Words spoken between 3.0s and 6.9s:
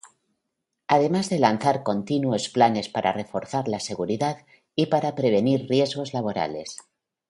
reforzar la seguridad y para prevenir riesgos laborales.